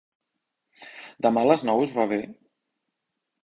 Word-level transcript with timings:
Demà 1.27 1.45
a 1.47 1.49
les 1.51 1.67
nou 1.71 1.85
us 1.87 1.95
va 2.01 2.09
bé? 2.17 2.21